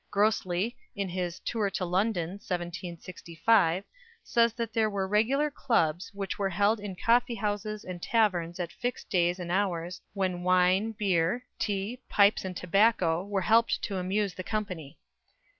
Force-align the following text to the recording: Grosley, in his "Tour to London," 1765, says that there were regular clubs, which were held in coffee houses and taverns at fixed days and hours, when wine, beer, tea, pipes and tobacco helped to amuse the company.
Grosley, 0.09 0.75
in 0.95 1.09
his 1.09 1.37
"Tour 1.41 1.69
to 1.69 1.85
London," 1.85 2.29
1765, 2.41 3.83
says 4.23 4.51
that 4.53 4.73
there 4.73 4.89
were 4.89 5.07
regular 5.07 5.51
clubs, 5.51 6.09
which 6.11 6.39
were 6.39 6.49
held 6.49 6.79
in 6.79 6.95
coffee 6.95 7.35
houses 7.35 7.83
and 7.83 8.01
taverns 8.01 8.59
at 8.59 8.71
fixed 8.71 9.11
days 9.11 9.37
and 9.37 9.51
hours, 9.51 10.01
when 10.15 10.41
wine, 10.41 10.93
beer, 10.93 11.45
tea, 11.59 12.01
pipes 12.09 12.43
and 12.43 12.57
tobacco 12.57 13.29
helped 13.41 13.79
to 13.83 13.97
amuse 13.97 14.33
the 14.33 14.41
company. 14.43 14.97